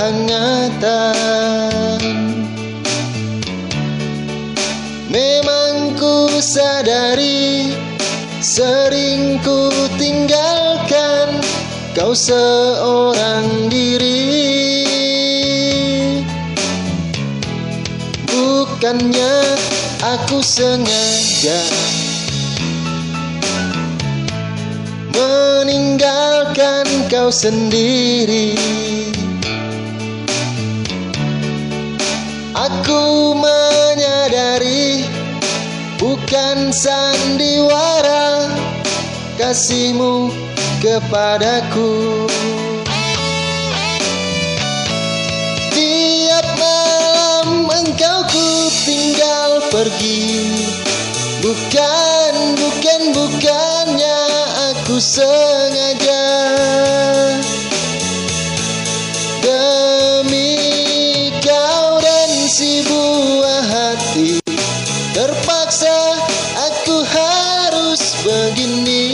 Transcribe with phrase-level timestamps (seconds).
[0.00, 2.00] kehangatan.
[5.12, 7.76] Memang ku sadari
[8.40, 9.68] Sering ku
[10.00, 11.44] tinggalkan
[11.92, 14.40] Kau seorang diri.
[18.24, 19.36] Bukannya
[20.00, 21.60] aku sengaja
[25.12, 28.56] Meninggalkan kau sendiri
[32.60, 35.08] Aku menyadari
[35.96, 38.44] Bukan sandiwara
[39.40, 40.28] Kasihmu
[40.84, 42.28] kepadaku.
[45.72, 48.48] Tiap malam engkau ku
[48.84, 50.52] tinggal pergi.
[51.40, 54.20] Bukan, bukan, bukannya
[54.76, 56.19] aku sengaja
[65.20, 66.16] Terpaksa
[66.56, 69.12] aku harus begini.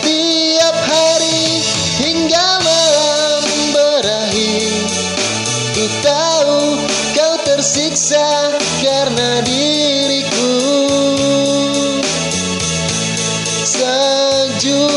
[0.00, 1.60] Tiap hari
[2.00, 3.44] hingga malam
[3.76, 4.88] berakhir
[5.76, 6.80] Ku tahu
[7.12, 10.56] kau tersiksa karena diriku.
[13.68, 14.96] Sejujurnya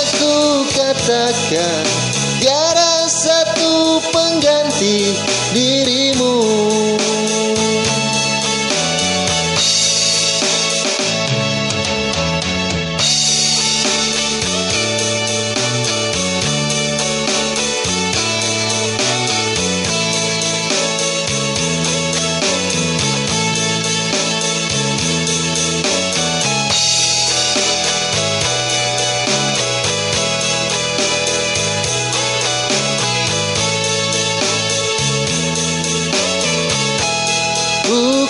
[0.00, 2.03] aku katakan
[4.00, 5.14] pengganti
[5.54, 6.23] dirimu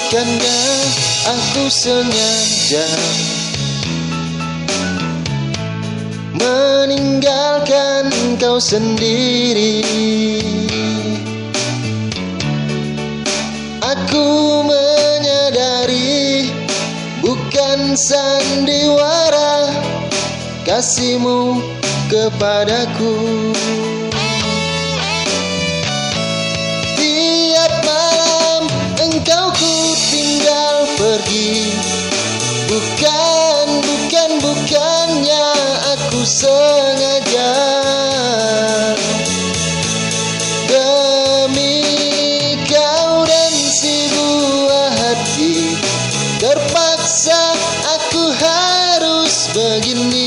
[0.04, 0.84] Bukankah
[1.32, 2.84] aku sengaja
[6.36, 9.80] Meninggalkan kau sendiri?
[13.80, 14.28] Aku
[14.68, 16.52] menyadari
[17.24, 19.72] Bukan sandiwara
[20.68, 21.64] Kasihmu
[22.12, 23.16] kepadaku
[32.74, 35.46] Bukan, bukan, bukannya
[35.94, 37.54] aku sengaja.
[40.66, 41.86] Demi
[42.66, 45.78] kau dan si buah hati
[46.42, 47.54] Terpaksa
[47.94, 50.23] aku harus begini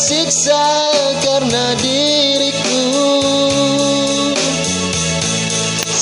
[0.00, 0.64] tersiksa
[1.20, 2.29] karena diriku